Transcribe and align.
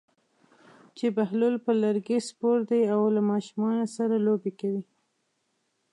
چې 0.97 1.05
بهلول 1.17 1.55
پر 1.65 1.75
لرګي 1.83 2.19
سپور 2.29 2.57
دی 2.69 2.81
او 2.93 3.01
له 3.15 3.21
ماشومانو 3.31 3.85
سره 3.95 4.15
لوبې 4.25 4.51
کوي. 4.59 4.83